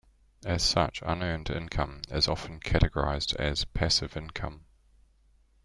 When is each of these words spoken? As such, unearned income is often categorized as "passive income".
As 0.45 0.63
such, 0.63 1.03
unearned 1.05 1.51
income 1.51 2.01
is 2.09 2.27
often 2.27 2.59
categorized 2.59 3.35
as 3.35 3.65
"passive 3.65 4.17
income". 4.17 4.65